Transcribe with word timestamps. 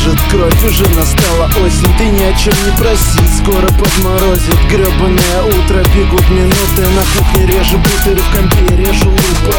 Вновь 0.00 0.64
уже 0.64 0.88
настала? 0.94 1.46
Осень, 1.64 1.92
ты 1.98 2.04
ни 2.06 2.22
о 2.22 2.32
чем 2.32 2.54
не 2.64 2.72
проси. 2.78 3.20
Скоро 3.42 3.66
подморозит 3.66 4.58
гребаное 4.70 5.42
утро. 5.42 5.82
Бегут 5.94 6.28
минуты, 6.30 6.82
на 6.82 7.02
кухне 7.14 7.46
режу 7.46 7.76
бутеры 7.78 8.20
В 8.20 8.36
компе 8.36 8.76
режу 8.76 9.10
лупа 9.10 9.56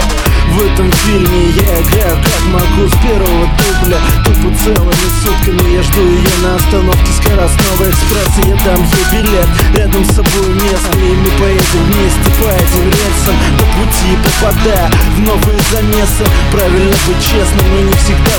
В 0.50 0.62
этом 0.62 0.92
фильме 0.92 1.52
я 1.52 1.82
играю 1.82 2.18
как 2.24 2.42
могу 2.48 2.88
С 2.88 2.96
первого 3.04 3.46
дубля. 3.58 4.00
Тупо 4.26 4.58
целыми 4.64 5.08
сутками 5.22 5.76
Я 5.76 5.84
жду 5.84 6.02
ее 6.02 6.36
на 6.44 6.56
остановке 6.56 7.12
скоростного 7.22 7.90
экспресса. 7.90 8.42
Я 8.48 8.56
дам 8.66 8.82
ей 8.84 9.22
билет, 9.22 9.50
рядом 9.76 10.04
с 10.06 10.16
собой 10.16 10.50
место. 10.56 10.98
И 10.98 11.14
мы 11.14 11.30
поедем 11.40 11.84
вместе 11.86 12.30
по 12.42 12.50
этим 12.50 12.86
рельсам. 12.90 13.36
По 13.60 13.66
пути 13.78 14.18
попадая 14.26 14.90
в 15.16 15.20
новые 15.20 15.60
замесы. 15.72 16.26
Правильно 16.52 16.96
быть 17.08 17.24
честным, 17.24 17.66
но 17.70 17.82
не 17.82 17.94
всегда 17.94 18.34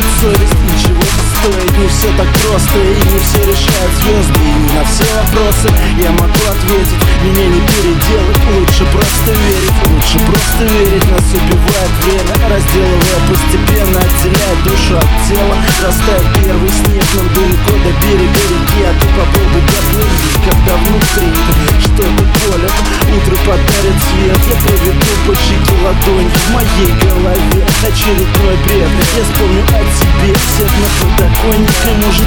запачкать 0.00 0.20
совесть, 0.20 0.60
ничего 0.64 1.00
не 1.00 1.24
стоит. 1.30 1.78
Не 1.78 1.88
все 1.88 2.08
так 2.16 2.28
просто 2.40 2.78
и 2.78 3.12
не 3.12 3.18
все 3.20 3.38
решают 3.38 3.92
звезды. 4.00 4.40
И 4.40 4.52
не 4.60 4.72
на 4.72 4.84
все 4.84 5.04
вопросы 5.14 5.68
я 5.98 6.10
могу 6.12 6.42
ответить. 6.48 7.02
Меня 7.22 7.46
не 7.46 7.60
переделать, 7.60 8.40
лучше 8.56 8.84
просто 8.92 9.30
верить. 9.30 9.78
Лучше 9.86 10.18
просто 10.26 10.64
верить, 10.64 11.10
нас 11.10 11.24
убивает 11.34 11.92
время 12.04 12.34
Разделывая 12.50 13.20
постепенно, 13.28 14.00
отделяя 14.00 14.56
душу 14.64 14.96
от 14.96 15.10
тела. 15.28 15.56
Растает 15.82 16.26
первый 16.36 16.70
снег, 16.70 17.04
нам 17.16 17.28
далеко 17.34 17.72
до 17.84 17.90
берега 18.00 18.42
реки. 18.50 18.80
А 18.80 18.92
ты 19.00 19.06
попробуй 19.16 19.62
доплыть, 19.68 20.20
когда 20.44 20.74
внутри 20.76 21.60
что-то 21.80 22.30
колет 22.50 22.72
Утро 23.16 23.36
подарит 23.46 23.98
свет, 24.08 24.40
я 24.48 24.56
проведу 24.64 25.12
по 25.26 25.34
щеке 25.34 25.74
ладонь 25.84 26.30
В 26.30 26.50
моей 26.52 26.92
голове 27.00 27.59
очередной 27.84 28.56
бред? 28.64 28.88
Я 29.16 29.24
вспомню 29.24 29.62
о 29.62 29.80
тебе, 29.98 30.34
сед 30.56 30.66
на 30.66 30.88
подоконник 31.00 31.70
И 31.88 32.06
может 32.06 32.26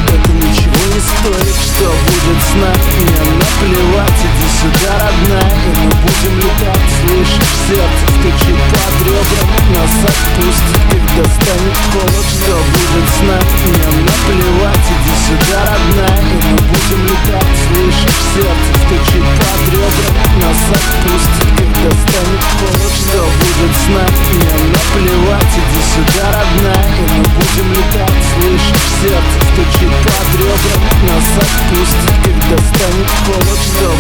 станет 33.14 33.28
холод 33.28 33.60
Что 33.60 33.93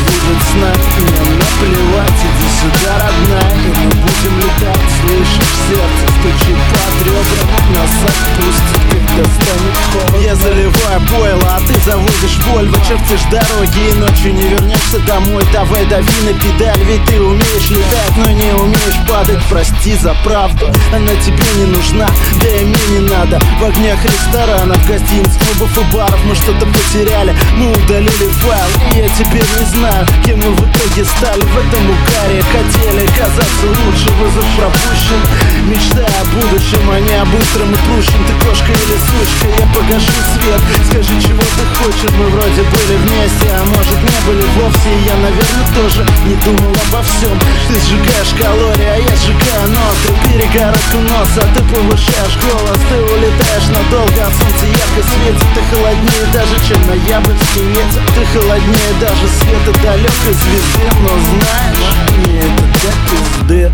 Чертишь 12.94 13.26
дороги 13.32 13.90
и 13.90 13.94
ночью 13.94 14.34
не 14.36 14.44
вернешься 14.44 15.00
домой. 15.08 15.44
Давай 15.52 15.84
дави 15.88 16.14
на 16.26 16.34
педаль, 16.40 16.84
ведь 16.86 17.04
ты 17.06 17.20
умеешь 17.20 17.70
летать 17.72 18.18
Но 18.18 18.30
не 18.30 18.54
умеешь 18.54 19.08
падать, 19.10 19.40
прости 19.50 19.96
за 19.96 20.16
правду 20.24 20.68
Она 20.94 21.16
тебе 21.26 21.44
не 21.58 21.66
нужна, 21.76 22.08
да 22.40 22.50
и 22.50 22.66
мне 22.66 22.86
не 22.92 23.10
надо 23.10 23.40
В 23.60 23.64
огнях 23.64 23.98
ресторанов, 24.06 24.78
гостиниц, 24.88 25.32
клубов 25.42 25.76
и 25.76 25.96
баров. 25.96 26.20
Мы 26.26 26.36
что-то 26.36 26.68
потеряли, 26.68 27.36
мы 27.58 27.72
удалили 27.72 28.30
файл 28.42 28.70
И 28.94 28.98
я 29.00 29.10
теперь 29.10 29.46
не 29.58 29.66
знаю, 29.66 30.06
кем 30.24 30.38
мы 30.38 30.52
в 30.52 30.60
итоге 30.60 31.04
стали 31.04 31.42
В 31.42 31.58
этом 31.58 31.90
угаре. 31.90 32.44
Хотели 32.52 33.08
казаться 33.18 33.66
лучше 33.86 34.12
Вызов 34.22 34.46
пропущен, 34.56 35.22
мечта 35.68 35.93
будущем 36.34 36.84
А 36.90 37.00
не 37.00 37.16
о 37.16 37.26
быстром 37.26 37.70
и 37.72 37.78
прущем 37.86 38.22
Ты 38.26 38.34
кошка 38.46 38.72
или 38.72 38.98
сучка, 38.98 39.48
я 39.62 39.66
погашу 39.74 40.14
свет. 40.34 40.62
Скажи, 40.90 41.16
чего 41.22 41.42
ты 41.42 41.64
хочешь, 41.78 42.16
мы 42.18 42.26
вроде 42.34 42.62
были 42.66 42.96
вместе 43.06 43.48
А 43.54 43.62
может 43.64 44.00
не 44.02 44.20
были 44.26 44.46
вовсе, 44.58 44.92
я, 45.06 45.16
наверное, 45.22 45.68
тоже 45.78 46.02
Не 46.26 46.36
думал 46.42 46.74
обо 46.90 47.02
всем. 47.04 47.36
Ты 47.68 47.74
сжигаешь 47.86 48.34
калории, 48.40 48.90
а 48.90 48.98
я 48.98 49.16
сжигаю 49.22 49.66
ноты 49.70 50.10
Перегородку 50.26 50.98
носа, 51.06 51.42
ты 51.54 51.62
повышаешь 51.70 52.38
голос 52.42 52.80
Ты 52.90 52.98
улетаешь 52.98 53.70
надолго, 53.70 54.22
а 54.26 54.32
солнце 54.34 54.66
ярко 54.74 55.02
светит 55.06 55.50
Ты 55.54 55.62
холоднее 55.70 56.26
даже, 56.34 56.56
чем 56.68 56.80
ноябрьский 56.88 57.66
ветер 57.70 58.04
Ты 58.16 58.22
холоднее 58.34 58.92
даже 59.00 59.26
света 59.40 59.72
далекой 59.82 60.34
звезды 60.34 60.86
Но 61.02 61.14
знаешь, 61.14 61.94
мне 62.18 62.40
это 62.40 62.64
так 62.82 62.98
пизды. 63.10 63.72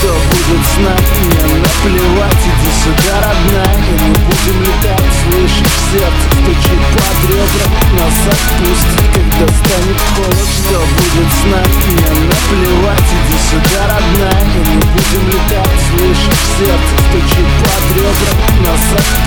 Что 0.00 0.08
будет 0.08 0.64
с 0.64 0.78
сюда, 2.84 3.20
родная, 3.20 3.76
и 3.76 3.92
мы 3.92 4.14
будем 4.14 4.60
летать 4.62 5.12
Слышишь, 5.20 5.76
сердце 5.92 6.24
стучит 6.32 6.80
под 6.96 7.18
ребрами 7.28 7.78
Нас 7.98 8.18
отпустит, 8.32 9.04
когда 9.12 9.46
станет 9.60 10.00
холод 10.14 10.48
Что 10.56 10.78
будет 10.96 11.30
с 11.30 11.42
нами, 11.44 11.76
мне 11.90 12.10
наплевать. 12.30 13.10
Иди 13.16 13.38
сюда, 13.50 13.82
родная, 13.92 14.44
и 14.44 14.60
мы 14.68 14.80
будем 14.92 15.24
летать 15.28 15.80
Слышишь, 15.90 16.42
сердце 16.58 16.92
стучит 17.04 17.48
под 17.60 17.84
ребрами 17.96 18.42
Нас 18.64 18.84
отпустит, 18.96 19.19